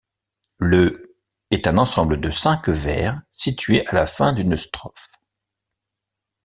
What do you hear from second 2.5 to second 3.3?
vers